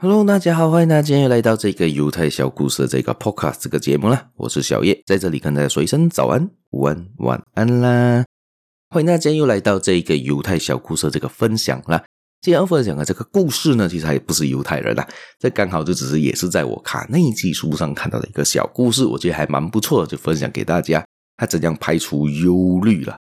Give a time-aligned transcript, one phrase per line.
[0.00, 4.28] Hello，大家好，欢迎大家今天又来到这个犹太小故事的这个 Podcast 这个节目啦。
[4.36, 8.24] 我是小叶，在这里跟大家说一声早安、午安、晚安啦。
[8.90, 12.04] 欢迎大家今天又来到这个犹太小故事的这个分享啦。
[12.40, 15.04] 今天要分享的这个故事呢，其实还不是犹太人啦，
[15.40, 21.04] 这刚好就只是也是在我卡内基书上看到的一个小故事，我觉得还蛮不错的，就分享给大家。
[21.36, 23.16] 他怎样排除忧虑了？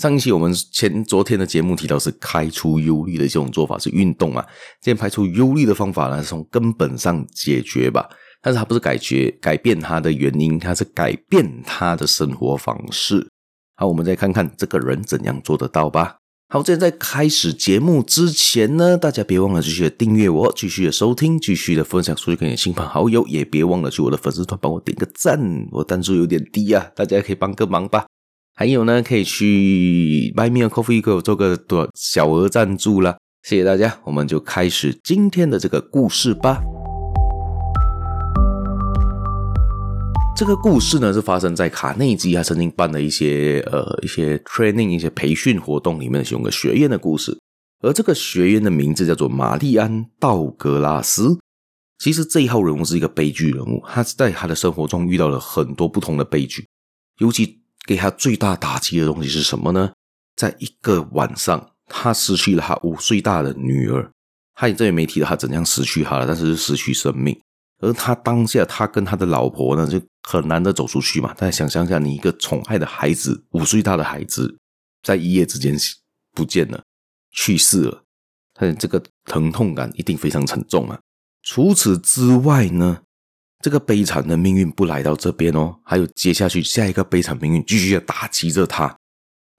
[0.00, 4.42] 上一期我们前昨天的节目提到是开除忧虑的这种做法是运动啊？
[4.80, 8.08] 现在排除忧虑的方法呢，是从根本上解决吧。
[8.40, 13.28] 但是它不是改决改变它的原因，它是改变他的生活方式。
[13.76, 16.16] 好，我们再看看这个人怎样做得到吧。
[16.48, 25.38] 好，现在开始节目之前呢，大家别忘了继续的订阅我，继续的收听，继续的分享出去给你的亲朋好友，也别忘了去我的粉丝团帮我点个赞，
[25.72, 28.06] 我弹数有点低啊，大家可以帮个忙吧。
[28.60, 33.98] 还有呢，可以去 Buy Me a Coffee 给我做个多小额赞助啦，谢谢大家。
[34.04, 36.60] 我们就开始今天的这个故事吧。
[40.36, 47.34] 这个故事呢，是发生在卡内基他曾经办的一些呃一些 training 一些培训活动里面的其中一个学院的故事。
[47.80, 51.38] 而这个学院的名字叫做玛丽安道格拉斯。
[51.98, 56.66] 其实这一号人物是一个悲剧人物，他在他的生活中遇到了很多不同的悲剧，
[57.20, 57.59] 尤其。
[57.86, 59.92] 给他最大打击的东西是什么呢？
[60.36, 64.10] 在一个晚上，他失去了他五岁大的女儿。
[64.54, 67.40] 他也这也没提到他怎样失去她了，但是是失去生命。
[67.78, 71.32] 而他当下，他跟他的老婆呢，就很难的走出去嘛。
[71.32, 74.58] 大家想象一下，你一个宠爱的孩子，五岁大的孩子，
[75.02, 75.74] 在一夜之间
[76.32, 76.82] 不见了，
[77.32, 78.04] 去世了，
[78.52, 81.00] 他的这个疼痛感一定非常沉重啊。
[81.42, 83.00] 除此之外呢？
[83.62, 88.98] 这个悲惨的命运不来到这边哦，还有接下去下一个悲惨命运继续要打击着他，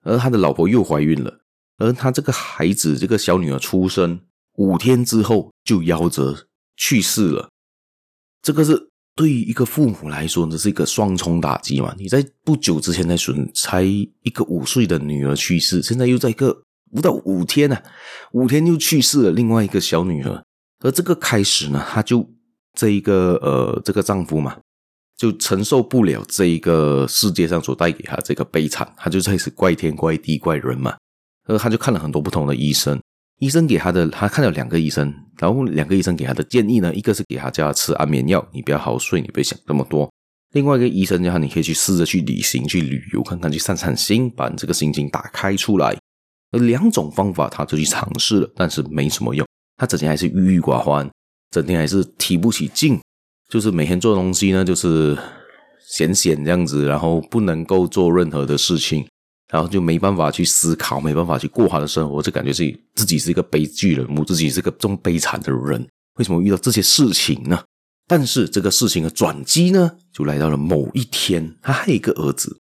[0.03, 1.41] 而他的老婆又怀孕了，
[1.77, 4.19] 而他这个孩子这个小女儿出生
[4.55, 7.51] 五天之后就夭折去世了，
[8.41, 11.93] 这个是对于一个父母来说，这是一个双重打击嘛。
[11.95, 17.83] 你在不久之前才损才一个五岁的女儿去世，现在又在一个不到五天呢、啊，
[18.31, 20.43] 五天又去世了另外一个小女儿，
[20.79, 22.27] 而这个开始呢，他就。
[22.73, 24.57] 这一个呃，这个丈夫嘛，
[25.17, 30.95] 就承受不了这一个世界上所带给他这个悲惨，他就开始怪天怪地怪人嘛。
[31.47, 33.01] 然后他就看了很多不同的医生，
[33.39, 40.09] 医生给他的，他看了两个医生，然后两个医生给他的建议呢，一个是给他叫他吃安眠药，你不要好好睡，你别想这么多。
[40.53, 45.97] 另外一个医生叫他，你可以去试着去旅行，去旅游看看，去散散心，把你这个心情打开出来。
[46.51, 49.45] 而两种方法他就去尝试了，但是没什么用，
[49.77, 51.09] 他整天还是郁郁寡欢。
[51.51, 52.99] 整天还是提不起劲，
[53.49, 55.17] 就是每天做东西呢，就是
[55.85, 59.05] 闲闲这样子，然后不能够做任何的事情，
[59.51, 65.85] 然后就没办法去思考，没办法去过他的生活，就感觉自己自己是一个悲剧人物，自己是个这么悲惨的人，
[66.15, 67.63] 为什么遇到这些事情呢？
[68.07, 72.59] 但是这个事情的转机呢，就来到了某一天，他还有一个儿子，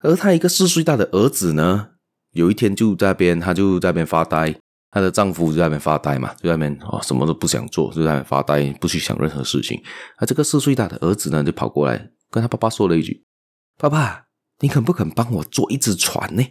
[0.00, 1.90] 而他一个四岁大的儿子呢，
[2.32, 4.56] 有一天就在边，他就在边发呆。
[4.92, 9.82] 她的丈夫就在那边发呆嘛，就在那边哦，什么都不想做，就在那边发呆，不去想任何事情。
[10.18, 13.24] 而这个四岁大的儿子呢，就跑过来跟他爸爸说了一句
[13.80, 14.24] ：“爸爸，
[14.60, 16.46] 你肯不肯帮我做一只船呢？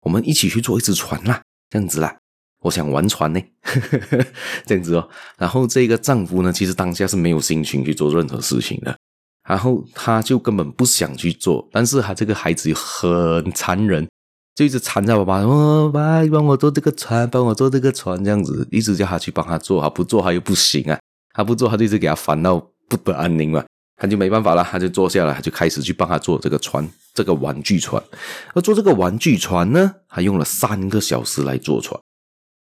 [0.00, 2.16] 我们一起去做一只船啦，这样子啦，
[2.60, 3.40] 我想玩船呢，
[4.64, 8.96] 这样子哦。”然后这个丈夫呢，其实当下是没有心情去做任何事情的，
[9.46, 14.08] 然后他就根本不想去做，但是他这个孩子很残忍。
[14.54, 21.00] 就一直缠着爸爸，哦，爸，帮我做这个船，帮我做这个船，这样子一直叫他去帮他做，他不做他又不行啊，
[21.32, 23.64] 他不做他就一直给他烦到不得安宁嘛，
[23.96, 28.02] 他就没办法了，他就坐下来，他就开始去帮他做这个船，这个玩具船。
[28.52, 31.98] 而做这个玩具船呢，他用了三个小时来做船，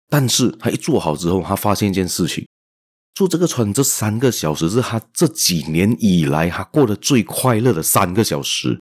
[0.10, 2.48] 但是他一做好之后，他发现一件事情，
[3.14, 8.80] 做这个船这三个小时是他这几年以来他过得最快乐的三个小时。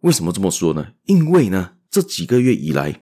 [0.00, 0.86] 为什么这么说呢？
[1.04, 1.72] 因为呢。
[1.90, 3.00] 这几个月以来，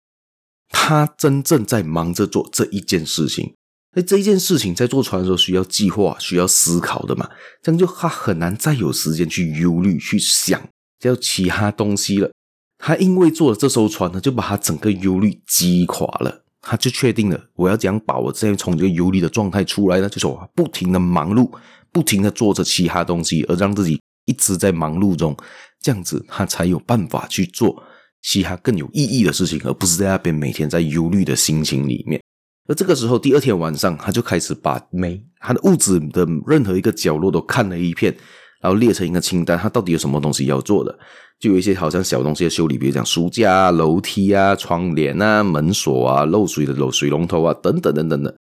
[0.70, 3.54] 他真正在忙着做这一件事情。
[3.98, 7.30] 那这一件事情在做船的时候需要计划、需要思考的嘛？
[7.62, 10.62] 这样就他很难再有时间去忧虑、去想
[11.00, 12.30] 叫其他东西了。
[12.78, 16.44] 他因为做了这艘船呢，就把他整个忧虑击垮了。
[16.68, 20.10] 他就确定了，我要怎样把我这样从这个忧虑的状态出来呢？
[20.10, 21.50] 就是我不停的忙碌，
[21.92, 25.38] 不停的做着其他东西，而让自己一直在忙碌中，
[25.80, 27.84] 这样子他才有办法去做。
[28.28, 32.20] 其他更有意义的事情，而不是在那边每天在忧虑的心情里面。
[32.68, 38.12] 而这个时候，第二天晚上，他就开始把每他的屋子的任何一个角落都看了一遍，
[38.60, 40.98] 然后列成一个清单，他到底有什么东西要做的。
[41.40, 48.36] 就有一些好像小东西的修理，比如讲书架啊、楼梯啊、窗帘啊、门锁啊、漏水的漏水龙头啊等等等等的。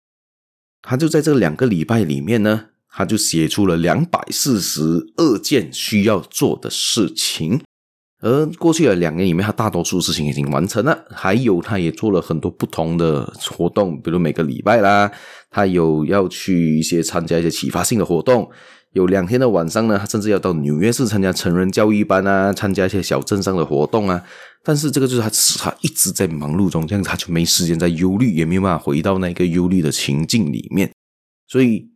[0.82, 7.61] 他就在这两个礼拜里面呢，他就写出了两百四十二件需要做的事情。
[8.22, 15.10] 而过去的两年里面，他大多数事情已经完成了，还有他也做了很多不同的活动，比如每个礼拜啦，
[15.50, 18.48] 他有要去一些参加一些启发性的活动。
[18.92, 24.22] 有两天的晚上呢，他甚至要到纽约市参加成人教育班啊，参加一些小镇上的活动啊。
[24.62, 25.28] 但是这个就是他，
[25.58, 30.88] 他一直在忙碌中，这样他就没时间在忧虑，也没有办法回到那个忧虑的情境里面。
[31.48, 31.88] 所以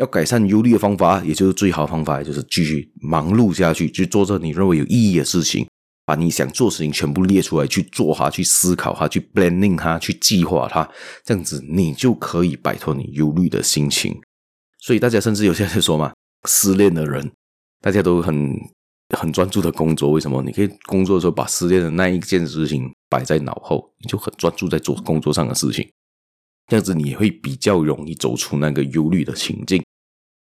[0.00, 5.66] 要改善忧虑的方法，也就是最好方法，就是继续忙碌下去，去做着你认为有意义的事情，
[6.06, 10.88] 把你想做的事情全部列出来，去做它，去思考它，去 planning 它，去计划它，
[11.24, 14.18] 这样子你就可以摆脱你忧虑的心情。
[14.78, 16.12] 所以大家甚至有些人说嘛。
[16.48, 17.30] 失恋的人，
[17.82, 18.58] 大家都很
[19.14, 20.10] 很专注的工作。
[20.12, 20.42] 为什么？
[20.42, 25.86] 你可以工作的时候把失恋的那一件事情摆在脑后，你就很专注在做工作上的事情。
[26.68, 29.84] 这样子你会比较容易走出那个忧虑的情境。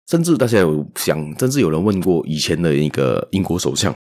[0.08, 3.94] 甚至大家有想，甚至有人问过以前的一个英国首相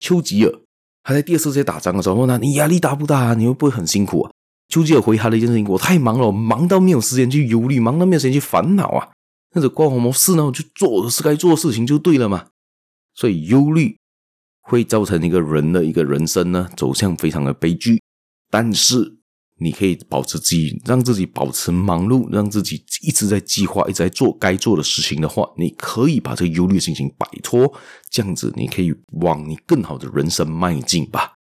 [0.00, 0.52] 丘吉尔，
[1.02, 3.34] 他在第二次世界大战的时候问他：“你压力大不大？
[3.34, 4.32] 你会不会很辛苦啊？”
[4.68, 9.10] 丘吉尔回他的一件事情：“我太忙了，忙到没有时间去忧虑，忙到没有时间去烦恼啊。”
[9.54, 10.46] 那种关我什么事呢？
[10.46, 12.46] 我就做我是该做的事情就对了嘛。
[13.14, 13.98] 所以忧虑
[14.62, 18.02] 会造成一个人的一个人生呢走向非常的悲剧。
[18.50, 19.18] 但是
[19.62, 27.72] 你可以保持自己，让自己保持忙碌，让自己一直在计划，一直在做该做的事情的话，你可以把这个忧虑心情摆脱。
[28.10, 31.34] 这样子，你可以往你更好的人生迈进吧。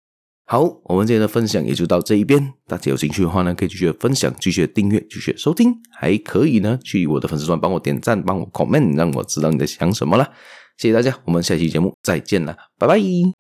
[0.47, 2.53] 好，我们今天的分享也就到这一边。
[2.67, 10.29] 大家有兴趣的话呢，可以继续分享、继续订阅、继续收听，还可以呢去我的粉丝团帮我点赞、帮我 comment，让我知道你在想什么了。
[10.77, 13.40] 谢谢大家，我们下期节目再见了，拜拜。